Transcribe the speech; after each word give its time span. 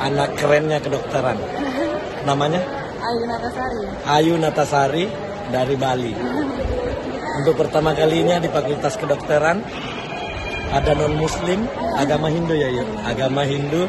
anak 0.00 0.36
kerennya 0.40 0.80
kedokteran. 0.80 1.36
Namanya 2.24 2.60
Ayu 3.00 3.22
Natasari. 3.24 3.80
Ayu 4.04 4.34
Natasari 4.36 5.04
dari 5.48 5.74
Bali. 5.76 6.14
Untuk 7.40 7.56
pertama 7.56 7.96
kalinya 7.96 8.36
di 8.36 8.48
Fakultas 8.52 9.00
Kedokteran 9.00 9.64
ada 10.70 10.92
non 10.92 11.16
Muslim, 11.16 11.64
agama 11.96 12.28
Hindu 12.28 12.54
ya 12.54 12.68
ya, 12.68 12.84
agama 13.08 13.42
Hindu. 13.48 13.88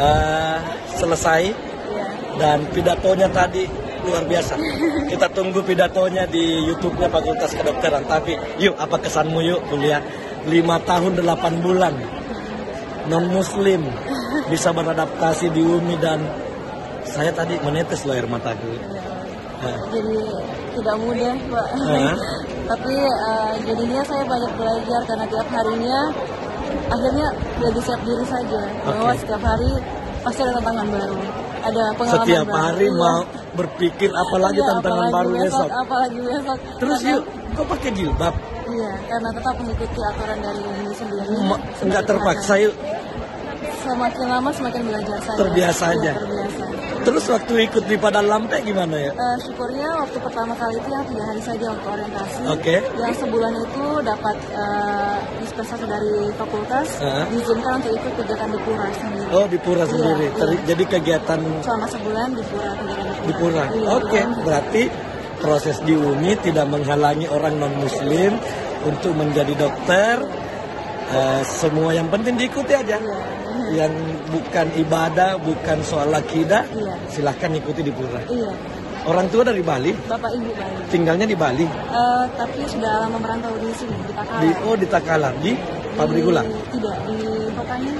Eh, 0.00 0.58
selesai 0.94 1.50
dan 2.38 2.62
pidatonya 2.70 3.26
tadi 3.34 3.66
luar 4.06 4.24
biasa. 4.24 4.54
Kita 5.10 5.26
tunggu 5.34 5.60
pidatonya 5.66 6.24
di 6.30 6.70
YouTube-nya 6.70 7.10
Fakultas 7.10 7.50
Kedokteran. 7.52 8.06
Tapi 8.06 8.38
yuk 8.62 8.78
apa 8.78 8.96
kesanmu 9.02 9.42
yuk 9.42 9.60
kuliah 9.66 10.00
5 10.46 10.88
tahun 10.88 11.12
8 11.20 11.64
bulan 11.66 11.94
non 13.10 13.26
muslim 13.28 13.82
bisa 14.46 14.68
beradaptasi 14.70 15.46
di 15.50 15.60
UMI 15.60 15.96
dan 15.96 16.20
saya 17.04 17.30
tadi 17.30 17.58
menetes 17.60 18.02
loh 18.02 18.12
air 18.12 18.24
mataku. 18.24 18.70
Nah, 19.60 19.76
Jadi 19.90 20.16
tidak 20.72 20.96
mudah, 20.96 21.32
Pak. 21.46 21.66
Hah? 21.76 22.14
Tapi 22.70 22.92
eh, 22.96 23.52
jadinya 23.64 24.00
saya 24.02 24.22
banyak 24.24 24.52
belajar 24.54 25.00
karena 25.04 25.26
tiap 25.26 25.48
harinya 25.50 26.00
akhirnya 26.86 27.26
jadi 27.58 27.80
siap 27.80 28.00
diri 28.00 28.24
saja 28.24 28.62
bahwa 28.84 29.10
Oke. 29.10 29.18
setiap 29.18 29.42
hari 29.42 29.70
pasti 30.20 30.40
ada 30.40 30.52
tantangan 30.54 30.86
baru. 30.88 31.18
Ada 31.60 31.84
pengalaman 31.92 32.24
setiap 32.24 32.46
baru. 32.46 32.62
hari 32.62 32.86
Iya. 32.86 32.96
mau 32.96 33.18
berpikir 33.52 34.10
apalagi 34.12 34.56
Iya, 34.56 34.68
tantangan 34.70 34.96
apalagi 35.02 35.12
baru 35.12 35.30
besok. 35.36 35.68
Apalagi 35.68 36.18
besok. 36.22 36.58
Terus 36.78 36.94
Karena- 36.96 37.12
yuk, 37.12 37.22
kok 37.52 37.66
pakai 37.68 37.90
jilbab? 37.90 38.34
Iya, 38.70 38.90
karena 39.04 39.28
tetap 39.34 39.54
mengikuti 39.58 39.98
aturan 40.00 40.38
dari 40.38 40.60
ini 40.62 40.92
sendiri. 40.94 41.26
Ma- 41.42 41.58
Semakin 41.58 41.84
Nggak 41.84 42.04
terpaksa 42.06 42.54
yuk. 42.56 42.74
Semakin 43.90 44.26
lama 44.28 44.50
semakin 44.50 44.82
belajar 44.86 45.18
saja. 45.20 45.38
Terbiasa 45.40 45.84
Iya, 45.84 45.94
aja. 45.96 46.12
Terbiasa. 46.16 46.64
Terus 47.00 47.24
waktu 47.26 47.52
ikut 47.64 47.84
di 47.84 47.96
Padang 47.96 48.28
Lampe 48.28 48.60
gimana 48.60 48.92
ya? 48.94 49.10
Eh, 49.10 49.36
syukurnya 49.40 49.88
waktu 49.96 50.18
pertama 50.20 50.52
kali 50.54 50.76
itu 50.76 50.88
yang 50.88 51.02
tiga 51.02 51.24
hari 51.26 51.40
saja 51.40 51.66
untuk 51.68 51.88
orientasi. 51.88 52.40
Oke. 52.46 52.76
Yang 52.94 53.14
sebulan 53.18 53.52
itu 53.56 53.84
dapat 54.04 54.36
eh, 54.52 55.16
dispensasi 55.40 55.84
dari 55.86 56.14
fakultas, 56.36 56.86
Heeh. 56.98 57.24
diizinkan 57.30 57.72
untuk 57.80 57.92
ikut 57.96 58.12
kegiatan 58.14 58.48
di 58.48 58.60
Pura 58.60 58.86
sendiri. 58.92 59.26
Oh 59.32 59.46
di 59.48 59.58
Pura 59.58 59.82
Iya, 59.82 59.90
sendiri. 59.90 60.26
iya. 60.28 60.38
Ter- 60.38 60.64
Jadi 60.68 60.84
kegiatan 60.86 61.40
Selama 61.60 61.86
sebulan 61.88 62.28
di 62.30 62.42
Pura 62.46 62.70
kegiatan 62.70 63.04
di 63.04 63.10
Pura. 63.10 63.26
di 63.26 63.32
Pura. 63.34 63.64
Iya, 63.66 63.88
Oke, 63.96 64.20
iya. 64.20 64.38
berarti 64.40 64.82
proses 65.40 65.76
di 65.80 65.94
UMI 65.94 66.32
tidak 66.38 66.66
menghalangi 66.68 67.26
orang 67.26 67.56
non 67.56 67.74
Muslim 67.74 68.36
untuk 68.82 69.12
menjadi 69.14 69.56
dokter. 69.56 70.20
Eh, 71.10 71.42
semua 71.42 71.90
yang 71.90 72.06
penting 72.06 72.36
diikuti 72.36 72.70
aja. 72.70 72.94
Iya. 72.94 73.18
Yang 73.70 73.92
bukan 74.28 74.66
ibadah, 74.76 75.38
bukan 75.38 75.78
soal 75.80 76.10
akidah, 76.10 76.66
Iya. 76.70 76.94
silahkan 77.06 77.50
ikuti 77.52 77.80
di 77.80 77.90
Pura. 77.90 78.18
Iya, 78.26 78.50
Orang 79.00 79.32
tua 79.32 79.40
dari 79.40 79.64
Bali, 79.64 79.96
Bapak 80.04 80.28
Ibu 80.28 80.50
Bali. 80.52 80.76
tinggalnya 80.92 81.24
di 81.24 81.32
Bali. 81.32 81.64
Eh, 81.64 82.24
tapi 82.36 82.60
sudah 82.68 83.00
lama 83.00 83.16
merantau 83.16 83.54
di 83.56 83.72
sini 83.72 83.96
di 83.96 84.12
Takalar. 84.12 84.40
Di 84.42 84.48
oh 84.60 84.74
di 84.76 84.86
Takalar, 84.86 85.34
di 85.40 85.52
pabrik 85.96 86.20
gula. 86.20 86.42
Tidak 86.44 86.96
di 87.08 87.16
kotanya. 87.56 87.92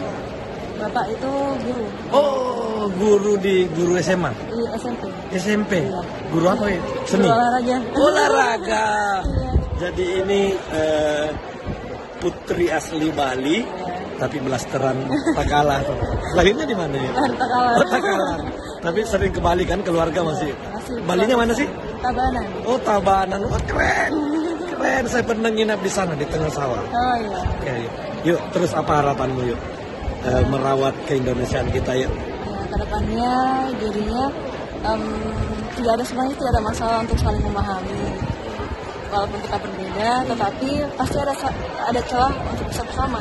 Bapak 0.77 1.05
itu 1.09 1.33
guru 1.65 1.85
Oh, 2.13 2.85
guru 2.97 3.33
di 3.37 3.65
guru 3.71 3.97
SMA, 3.97 4.29
di 4.49 4.61
SMP. 4.77 5.03
SMP. 5.33 5.73
Iya. 5.89 6.01
Guru 6.29 6.47
apa 6.49 6.67
ya? 6.69 6.81
Seni. 7.05 7.25
Guru 7.25 7.33
olahraga. 7.33 7.77
Olahraga. 7.97 8.87
Iya. 9.31 9.51
Jadi 9.81 10.05
ini 10.21 10.43
eh, 10.53 11.29
putri 12.21 12.69
asli 12.69 13.09
Bali, 13.09 13.65
tapi 14.21 14.37
belasteran 14.45 14.97
Takalar. 15.33 15.81
Lahirnya 16.37 16.69
di 16.69 16.77
mana 16.77 16.95
ya? 17.01 17.11
Takalar. 17.17 17.75
Oh, 17.81 17.87
Takalar. 17.89 18.41
Tapi 18.81 18.99
sering 19.09 19.33
ke 19.33 19.41
Bali 19.41 19.65
kan, 19.65 19.81
keluarga 19.81 20.21
masih. 20.21 20.53
Masih. 20.53 20.97
Balinya 21.09 21.37
mana 21.41 21.53
sih? 21.57 21.69
Tabanan. 22.05 22.45
Oh, 22.69 22.79
Tabanan. 22.81 23.41
Wah, 23.49 23.63
keren. 23.65 24.13
Keren. 24.73 25.05
Saya 25.09 25.25
pernah 25.25 25.49
nginap 25.49 25.81
di 25.81 25.91
sana 25.93 26.13
di 26.17 26.25
tengah 26.29 26.53
sawah. 26.53 26.81
Oh 26.81 27.17
iya. 27.21 27.41
Oke, 27.45 27.73
yuk. 27.73 27.93
Yuk, 28.21 28.41
terus 28.53 28.73
apa 28.77 29.01
harapanmu 29.01 29.41
yuk? 29.49 29.61
Eh, 30.21 30.45
merawat 30.53 30.93
keindonesiaan 31.09 31.73
kita 31.73 31.97
yuk. 31.97 32.13
Ya, 32.13 32.61
ke 32.69 32.77
depannya 32.77 33.33
jadinya 33.81 34.23
em, 34.85 35.03
tidak 35.77 35.93
ada 35.97 36.05
sebenarnya 36.05 36.35
tidak 36.37 36.51
ada 36.53 36.63
masalah 36.65 36.97
untuk 37.05 37.19
saling 37.21 37.41
memahami. 37.41 38.01
Walaupun 39.11 39.39
kita 39.43 39.59
berbeda, 39.59 40.11
tetapi 40.25 40.69
pasti 40.95 41.17
ada 41.19 41.35
ada 41.83 42.01
celah 42.07 42.31
untuk 42.31 42.67
bisa 42.71 42.83
bersama. 42.87 43.19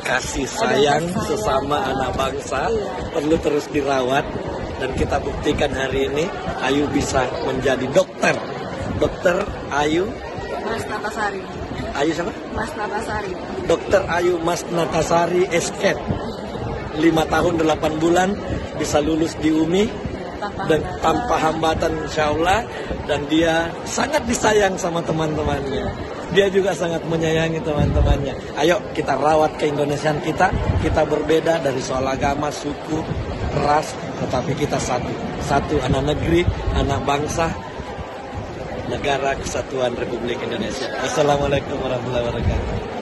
Kasih 0.00 0.46
Ada 0.46 0.54
sayang 0.54 1.04
kasih 1.10 1.26
sesama 1.34 1.76
sayang. 1.76 1.90
anak 1.92 2.10
bangsa 2.14 2.60
Iya. 2.70 2.86
perlu 3.10 3.36
terus 3.42 3.66
dirawat 3.66 4.24
dan 4.78 4.90
kita 4.94 5.18
buktikan 5.18 5.74
hari 5.74 6.06
ini 6.06 6.24
Ayu 6.62 6.86
bisa 6.88 7.26
menjadi 7.42 7.90
dokter. 7.90 8.38
Dokter 8.96 9.36
Ayu, 9.68 10.06
Mas 10.62 10.86
Natasari. 10.86 11.42
Ayu 11.92 12.10
siapa? 12.14 12.32
Mas 12.54 12.70
Natasari. 12.72 13.32
Dokter 13.66 14.02
Ayu 14.06 14.34
Mas 14.38 14.62
Natasari 14.68 15.42
Esket. 15.50 15.98
5 16.96 17.02
tahun 17.26 17.54
8 17.60 17.98
bulan 17.98 18.30
bisa 18.78 19.02
lulus 19.02 19.36
di 19.36 19.52
UMI 19.52 19.84
Tanpa 20.46 20.62
dan 20.70 20.80
hambatan. 20.82 21.02
tanpa 21.02 21.34
hambatan 21.42 21.92
insya 22.06 22.24
Allah 22.30 22.60
dan 23.10 23.20
dia 23.26 23.66
sangat 23.82 24.22
disayang 24.30 24.74
sama 24.78 25.02
teman-temannya. 25.02 25.86
Dia 26.34 26.46
juga 26.50 26.74
sangat 26.74 27.02
menyayangi 27.06 27.62
teman-temannya. 27.62 28.34
Ayo 28.58 28.78
kita 28.94 29.14
rawat 29.14 29.58
keindonesiaan 29.58 30.22
kita. 30.22 30.50
Kita 30.82 31.02
berbeda 31.06 31.62
dari 31.62 31.78
soal 31.82 32.06
agama 32.06 32.50
suku 32.50 33.02
ras 33.62 33.94
tetapi 34.22 34.52
kita 34.54 34.78
satu. 34.78 35.10
Satu 35.46 35.78
anak 35.82 36.14
negeri 36.14 36.42
anak 36.74 37.02
bangsa 37.06 37.50
negara 38.86 39.34
kesatuan 39.38 39.94
Republik 39.98 40.38
Indonesia. 40.42 40.90
Assalamualaikum 41.02 41.78
warahmatullahi 41.78 42.26
wabarakatuh 42.26 42.86